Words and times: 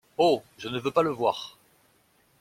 Oh! 0.17 0.41
je 0.57 0.67
ne 0.67 0.79
veux 0.79 0.89
pas 0.89 1.03
le 1.03 1.11
voir! 1.11 1.59